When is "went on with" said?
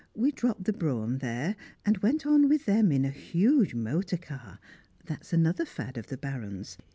1.99-2.65